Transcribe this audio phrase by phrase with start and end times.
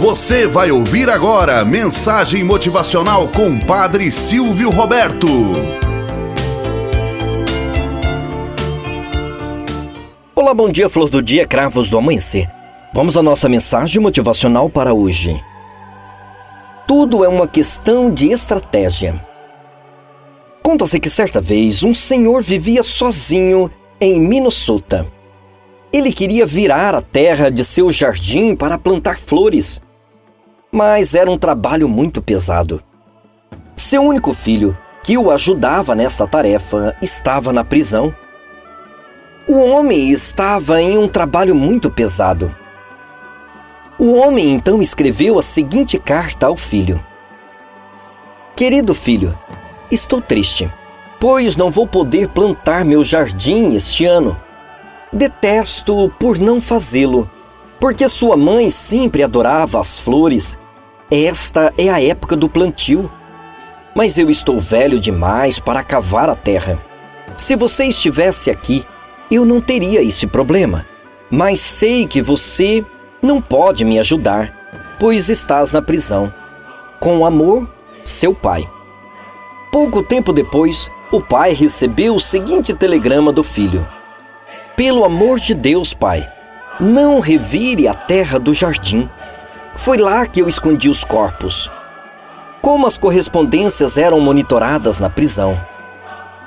[0.00, 5.26] Você vai ouvir agora mensagem motivacional com Padre Silvio Roberto.
[10.34, 12.50] Olá, bom dia, flor do dia, cravos do amanhecer.
[12.94, 15.38] Vamos à nossa mensagem motivacional para hoje.
[16.88, 19.22] Tudo é uma questão de estratégia.
[20.62, 23.70] Conta-se que certa vez um senhor vivia sozinho
[24.00, 25.06] em Minnesota.
[25.92, 29.78] Ele queria virar a terra de seu jardim para plantar flores
[30.70, 32.82] mas era um trabalho muito pesado.
[33.74, 38.14] Seu único filho, que o ajudava nesta tarefa, estava na prisão.
[39.48, 42.54] O homem estava em um trabalho muito pesado.
[43.98, 47.04] O homem então escreveu a seguinte carta ao filho:
[48.54, 49.36] Querido filho,
[49.90, 50.72] estou triste,
[51.18, 54.40] pois não vou poder plantar meu jardim este ano.
[55.12, 57.28] Detesto por não fazê-lo,
[57.80, 60.58] porque sua mãe sempre adorava as flores
[61.10, 63.10] esta é a época do plantio.
[63.96, 66.78] Mas eu estou velho demais para cavar a terra.
[67.36, 68.86] Se você estivesse aqui,
[69.28, 70.86] eu não teria esse problema.
[71.28, 72.84] Mas sei que você
[73.20, 76.32] não pode me ajudar, pois estás na prisão.
[77.00, 77.68] Com amor,
[78.04, 78.70] seu pai.
[79.72, 83.86] Pouco tempo depois, o pai recebeu o seguinte telegrama do filho:
[84.76, 86.28] Pelo amor de Deus, pai,
[86.80, 89.08] não revire a terra do jardim.
[89.74, 91.70] Foi lá que eu escondi os corpos.
[92.62, 95.60] Como as correspondências eram monitoradas na prisão.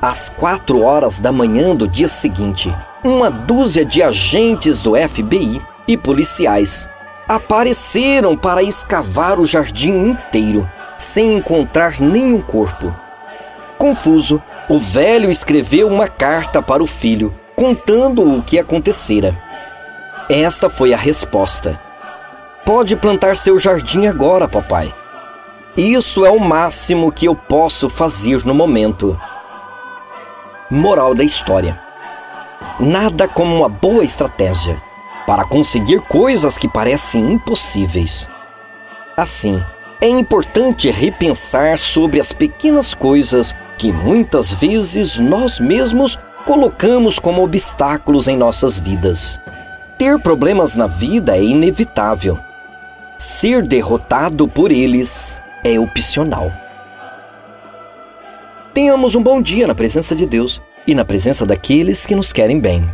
[0.00, 5.96] Às quatro horas da manhã do dia seguinte, uma dúzia de agentes do FBI e
[5.96, 6.88] policiais
[7.28, 12.94] apareceram para escavar o jardim inteiro, sem encontrar nenhum corpo.
[13.78, 19.34] Confuso, o velho escreveu uma carta para o filho, contando o que acontecera.
[20.28, 21.78] Esta foi a resposta.
[22.64, 24.94] Pode plantar seu jardim agora, papai.
[25.76, 29.20] Isso é o máximo que eu posso fazer no momento.
[30.70, 31.78] Moral da história:
[32.80, 34.80] Nada como uma boa estratégia
[35.26, 38.26] para conseguir coisas que parecem impossíveis.
[39.14, 39.62] Assim,
[40.00, 48.26] é importante repensar sobre as pequenas coisas que muitas vezes nós mesmos colocamos como obstáculos
[48.26, 49.38] em nossas vidas.
[50.04, 52.38] Ter problemas na vida é inevitável
[53.16, 56.52] Ser derrotado por eles é opcional.
[58.74, 62.60] Tenhamos um bom dia na presença de Deus e na presença daqueles que nos querem
[62.60, 62.86] bem.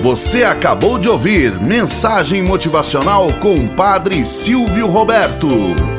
[0.00, 5.97] Você acabou de ouvir Mensagem Motivacional com o Padre Silvio Roberto.